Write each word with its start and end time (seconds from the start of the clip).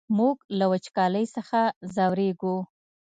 موږ 0.17 0.37
له 0.59 0.65
وچکالۍ 0.71 1.25
څخه 1.35 1.59
ځوريږو! 1.95 2.55